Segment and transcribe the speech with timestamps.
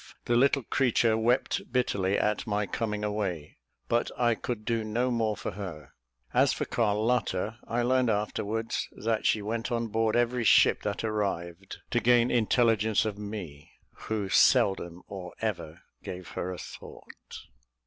[0.25, 3.57] The little creature wept bitterly at my coming away;
[3.87, 5.93] but I could do no more for her.
[6.33, 11.81] As for Carlotta, I learned afterwards that she went on board every ship that arrived,
[11.91, 13.69] to gain intelligence of me,
[14.07, 17.41] who seldom or ever gave her a thought.